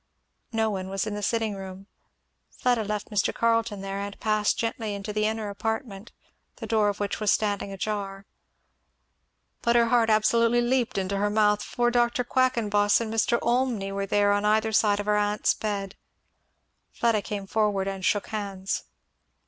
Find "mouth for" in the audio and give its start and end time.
11.29-11.91